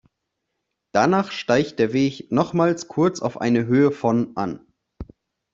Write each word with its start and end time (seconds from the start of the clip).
Danach 0.95 1.29
steigt 1.31 1.77
der 1.77 1.93
Weg 1.93 2.31
nochmals 2.31 2.87
kurz 2.87 3.21
auf 3.21 3.39
eine 3.39 3.67
Höhe 3.67 3.91
von 3.91 4.31
an. 4.35 4.65